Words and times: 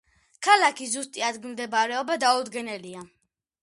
ქალაქის 0.47 0.95
ზუსტი 0.95 1.25
ადგილმდებარეობა 1.29 2.19
დაუდგენელია. 2.27 3.09